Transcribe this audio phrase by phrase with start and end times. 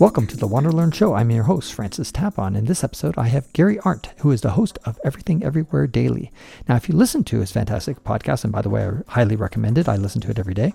[0.00, 1.12] Welcome to the Wander Learn Show.
[1.12, 2.56] I'm your host, Francis Tapon.
[2.56, 6.32] In this episode, I have Gary Arndt, who is the host of Everything Everywhere Daily.
[6.66, 9.76] Now, if you listen to his fantastic podcast, and by the way, I highly recommend
[9.76, 10.72] it, I listen to it every day,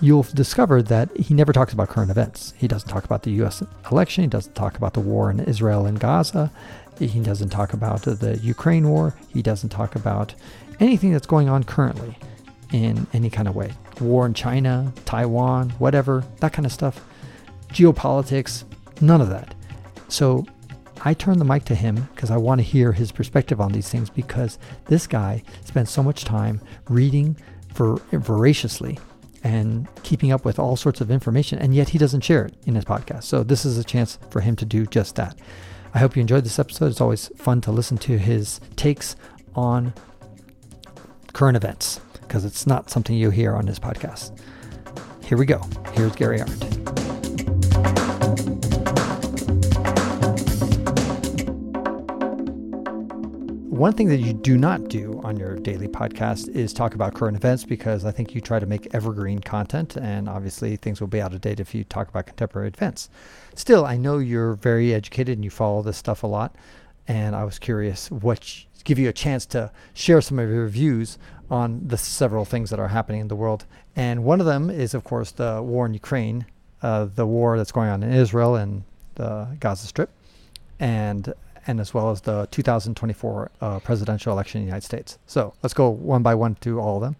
[0.00, 2.54] you'll discover that he never talks about current events.
[2.56, 3.62] He doesn't talk about the U.S.
[3.92, 6.50] election, he doesn't talk about the war in Israel and Gaza,
[6.98, 10.34] he doesn't talk about the Ukraine war, he doesn't talk about
[10.80, 12.16] anything that's going on currently
[12.72, 13.74] in any kind of way.
[14.00, 17.04] War in China, Taiwan, whatever, that kind of stuff
[17.68, 18.64] geopolitics,
[19.00, 19.54] none of that.
[20.08, 20.46] So
[21.02, 23.88] I turn the mic to him because I want to hear his perspective on these
[23.88, 27.36] things because this guy spends so much time reading
[27.74, 28.98] for voraciously
[29.44, 32.74] and keeping up with all sorts of information, and yet he doesn't share it in
[32.74, 33.24] his podcast.
[33.24, 35.38] So this is a chance for him to do just that.
[35.94, 36.86] I hope you enjoyed this episode.
[36.86, 39.14] It's always fun to listen to his takes
[39.54, 39.94] on
[41.32, 44.36] current events because it's not something you hear on his podcast.
[45.24, 45.60] Here we go.
[45.94, 46.85] Here's Gary Arndt.
[53.76, 57.36] One thing that you do not do on your daily podcast is talk about current
[57.36, 61.20] events because I think you try to make evergreen content, and obviously things will be
[61.20, 63.10] out of date if you talk about contemporary events.
[63.54, 66.56] Still, I know you're very educated and you follow this stuff a lot,
[67.06, 71.18] and I was curious what give you a chance to share some of your views
[71.50, 73.66] on the several things that are happening in the world.
[73.94, 76.46] And one of them is, of course, the war in Ukraine,
[76.80, 78.84] uh, the war that's going on in Israel and
[79.16, 80.08] the Gaza Strip,
[80.80, 81.34] and
[81.66, 85.18] and as well as the 2024 uh, presidential election in the United States.
[85.26, 87.16] So let's go one by one to all of them.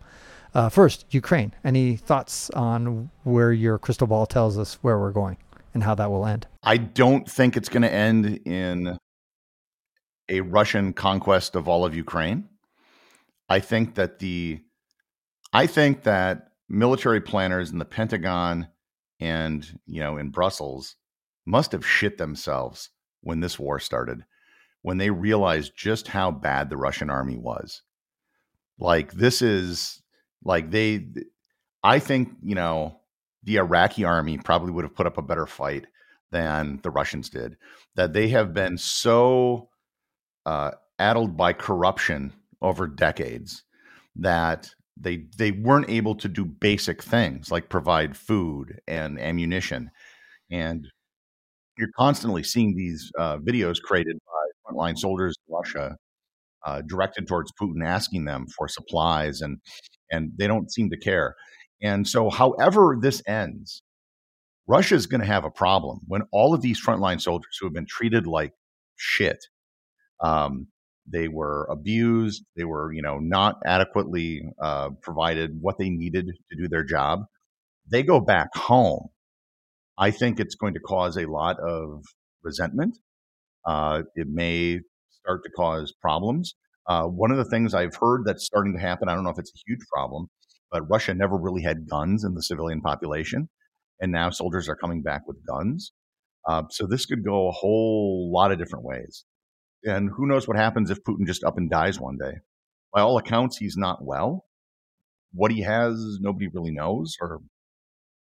[0.55, 1.53] Uh, first, Ukraine.
[1.65, 5.37] Any thoughts on where your crystal ball tells us where we're going
[5.75, 6.47] and how that will end?
[6.63, 8.97] I don't think it's going to end in
[10.29, 12.49] a Russian conquest of all of Ukraine.
[13.49, 14.61] I think that the
[15.53, 18.69] I think that military planners in the Pentagon
[19.21, 20.97] and you know in Brussels
[21.45, 24.25] must have shit themselves when this war started
[24.87, 27.83] when they realized just how bad the Russian army was.
[28.79, 30.01] Like this is
[30.45, 31.09] like they
[31.83, 33.01] I think, you know,
[33.43, 35.87] the Iraqi army probably would have put up a better fight
[36.31, 37.57] than the Russians did.
[37.97, 39.71] That they have been so
[40.47, 40.71] uh,
[41.01, 42.33] addled by corruption
[42.63, 43.65] over decades
[44.15, 49.91] that they they weren't able to do basic things like provide food and ammunition
[50.49, 50.87] and
[51.77, 54.17] you're constantly seeing these uh, videos created
[54.77, 55.97] frontline soldiers in Russia
[56.65, 59.59] uh, directed towards Putin, asking them for supplies, and
[60.11, 61.35] and they don't seem to care.
[61.83, 63.83] And so, however this ends,
[64.67, 67.75] Russia is going to have a problem when all of these frontline soldiers who have
[67.75, 68.53] been treated like
[68.97, 69.39] shit,
[70.21, 70.69] um,
[71.07, 76.57] they were abused, they were you know not adequately uh, provided what they needed to
[76.57, 77.21] do their job.
[77.89, 79.09] They go back home.
[79.99, 82.03] I think it's going to cause a lot of
[82.43, 82.99] resentment
[83.67, 86.55] uh, it may start to cause problems.
[86.89, 89.39] Uh, one of the things I've heard that's starting to happen, I don't know if
[89.39, 90.29] it's a huge problem,
[90.71, 93.49] but Russia never really had guns in the civilian population.
[94.01, 95.93] And now soldiers are coming back with guns.
[96.47, 99.25] Uh, so this could go a whole lot of different ways.
[99.85, 102.35] And who knows what happens if Putin just up and dies one day?
[102.93, 104.45] By all accounts, he's not well.
[105.33, 107.41] What he has, nobody really knows, or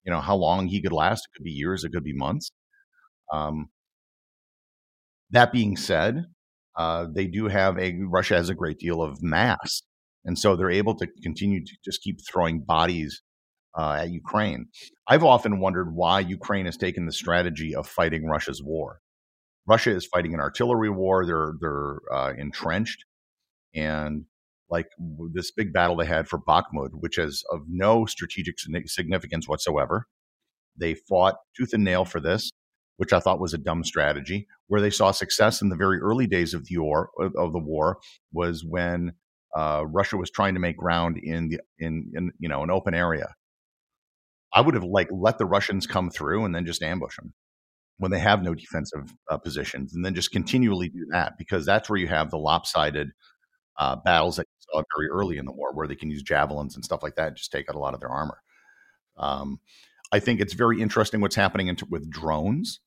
[0.06, 1.26] you know how long he could last.
[1.26, 2.52] It could be years, it could be months.
[3.32, 3.70] Um,
[5.32, 6.26] that being said,
[6.76, 9.84] uh, they do have a Russia has a great deal of mass,
[10.26, 13.22] and so they're able to continue to just keep throwing bodies
[13.78, 14.68] uh, at Ukraine.
[15.08, 19.00] I've often wondered why Ukraine has taken the strategy of fighting Russia's war.
[19.68, 23.06] Russia is fighting an artillery war; they're they're uh, entrenched,
[23.76, 24.26] and
[24.70, 24.88] like
[25.34, 28.56] this big battle they had for Bakhmut, which is of no strategic
[28.88, 30.08] significance whatsoever.
[30.76, 32.50] They fought tooth and nail for this
[32.98, 34.48] which I thought was a dumb strategy.
[34.68, 38.00] Where they saw success in the very early days of the war of the war
[38.32, 39.14] was when
[39.56, 42.94] uh, Russia was trying to make ground in the in, in you know an open
[42.94, 43.36] area.
[44.54, 47.34] I would have like let the Russians come through and then just ambush them
[47.98, 51.90] when they have no defensive uh, positions, and then just continually do that because that's
[51.90, 53.10] where you have the lopsided
[53.78, 56.76] uh, battles that you saw very early in the war, where they can use javelins
[56.76, 58.40] and stuff like that, and just take out a lot of their armor.
[59.18, 59.60] Um,
[60.12, 62.80] I think it's very interesting what's happening with drones.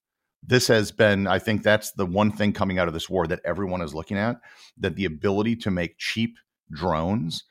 [0.46, 3.40] This has been, I think that's the one thing coming out of this war that
[3.44, 4.37] everyone is looking at
[4.78, 6.37] that the ability to make cheap
[6.70, 7.44] drones.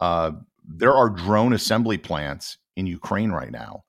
[0.00, 0.32] Uh,
[0.64, 3.84] there are drone assembly plants in Ukraine right now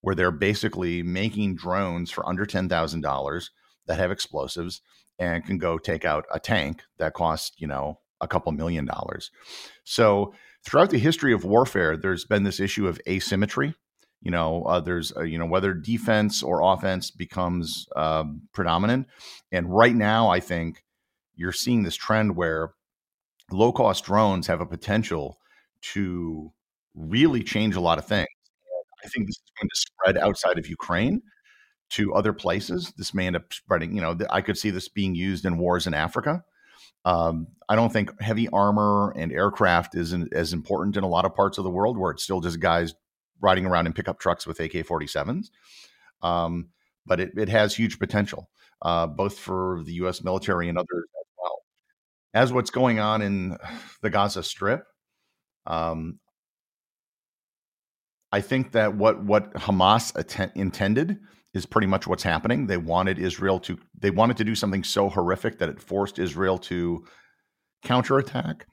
[0.00, 3.50] where they're basically making drones for under $10,000
[3.86, 4.80] that have explosives
[5.18, 9.30] and can go take out a tank that costs, you know, a couple million dollars.
[9.84, 10.34] So,
[10.64, 13.74] throughout the history of warfare, there's been this issue of asymmetry
[14.22, 19.06] you know, uh, there's, uh, you know, whether defense or offense becomes uh, predominant.
[19.52, 20.82] And right now, I think
[21.34, 22.72] you're seeing this trend where
[23.52, 25.38] low cost drones have a potential
[25.92, 26.52] to
[26.94, 28.26] really change a lot of things.
[29.04, 31.22] I think this is going to spread outside of Ukraine
[31.90, 32.92] to other places.
[32.96, 33.94] This may end up spreading.
[33.94, 36.42] You know, I could see this being used in wars in Africa.
[37.04, 41.36] Um, I don't think heavy armor and aircraft isn't as important in a lot of
[41.36, 42.94] parts of the world where it's still just guys
[43.40, 45.50] riding around in pickup trucks with AK 47s.
[46.22, 46.68] Um,
[47.04, 48.50] but it, it has huge potential,
[48.82, 50.22] uh, both for the U.S.
[50.22, 51.58] military and others as well.
[52.34, 53.56] As what's going on in
[54.02, 54.84] the Gaza Strip,
[55.66, 56.18] um,
[58.32, 61.18] I think that what what Hamas att- intended
[61.54, 62.66] is pretty much what's happening.
[62.66, 66.58] They wanted Israel to they wanted to do something so horrific that it forced Israel
[66.58, 67.04] to
[67.82, 68.66] counterattack,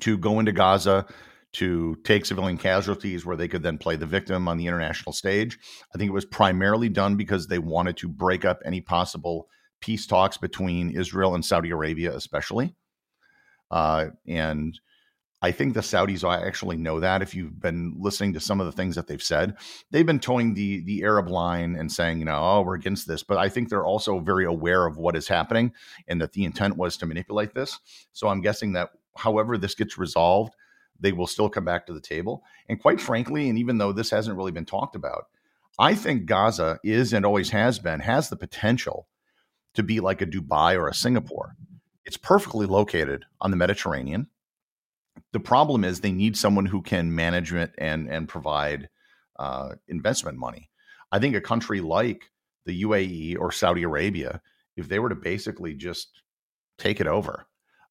[0.00, 1.06] to go into Gaza,
[1.52, 5.58] to take civilian casualties where they could then play the victim on the international stage.
[5.94, 9.48] I think it was primarily done because they wanted to break up any possible
[9.80, 12.74] peace talks between Israel and Saudi Arabia, especially.
[13.70, 14.78] Uh, and
[15.42, 17.22] I think the Saudis actually know that.
[17.22, 19.56] If you've been listening to some of the things that they've said,
[19.90, 23.22] they've been toeing the the Arab line and saying, you know, oh, we're against this.
[23.22, 25.72] But I think they're also very aware of what is happening
[26.08, 27.78] and that the intent was to manipulate this.
[28.12, 30.54] So I'm guessing that however this gets resolved,
[31.00, 32.42] they will still come back to the table.
[32.68, 35.26] And quite frankly, and even though this hasn't really been talked about,
[35.78, 39.08] I think Gaza is and always has been has the potential
[39.74, 41.56] to be like a Dubai or a Singapore.
[42.04, 44.28] It's perfectly located on the Mediterranean
[45.32, 48.88] the problem is they need someone who can manage it and and provide
[49.38, 50.70] uh, investment money.
[51.12, 52.30] I think a country like
[52.66, 54.40] the UAE or Saudi Arabia,
[54.76, 56.22] if they were to basically just
[56.78, 57.46] take it over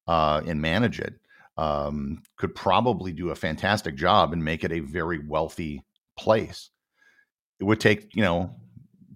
[0.06, 1.14] uh, and manage it,
[1.60, 5.84] um, could probably do a fantastic job and make it a very wealthy
[6.18, 6.70] place.
[7.60, 8.54] It would take, you know,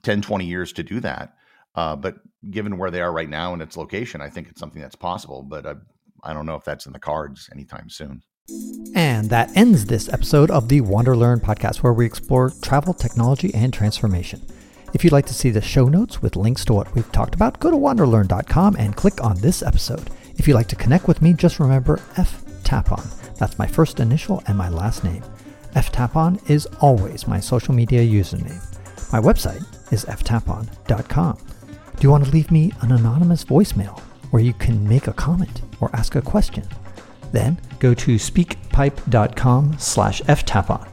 [0.02, 1.36] 10, 20 years to do that.
[1.74, 2.16] Uh, but
[2.50, 5.42] given where they are right now and its location, I think it's something that's possible.
[5.42, 5.74] But I,
[6.22, 8.22] I don't know if that's in the cards anytime soon.
[8.94, 13.54] And that ends this episode of the Wander Learn podcast, where we explore travel, technology,
[13.54, 14.42] and transformation.
[14.92, 17.58] If you'd like to see the show notes with links to what we've talked about,
[17.58, 20.10] go to wanderlearn.com and click on this episode.
[20.44, 23.02] If you'd like to connect with me, just remember F Tapon.
[23.38, 25.24] That's my first initial and my last name.
[25.74, 28.60] F Tapon is always my social media username.
[29.10, 31.38] My website is ftapon.com.
[31.96, 33.98] Do you want to leave me an anonymous voicemail
[34.32, 36.68] where you can make a comment or ask a question?
[37.32, 40.86] Then go to speakpipe.com slash ftapon.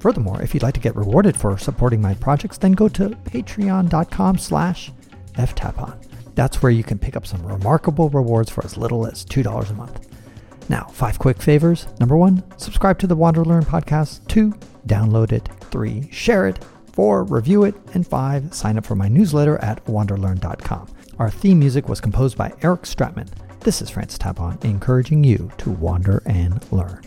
[0.00, 4.36] Furthermore, if you'd like to get rewarded for supporting my projects, then go to patreon.com
[4.36, 4.92] slash
[5.32, 5.96] ftapon.
[6.38, 9.74] That's where you can pick up some remarkable rewards for as little as $2 a
[9.74, 10.06] month.
[10.68, 11.88] Now, five quick favors.
[11.98, 14.24] Number one, subscribe to the Wander Learn podcast.
[14.28, 14.52] Two,
[14.86, 15.48] download it.
[15.72, 16.64] Three, share it.
[16.92, 17.74] Four, review it.
[17.92, 20.86] And five, sign up for my newsletter at wanderlearn.com.
[21.18, 23.26] Our theme music was composed by Eric Stratman.
[23.58, 27.02] This is Francis Tapon, encouraging you to wander and learn.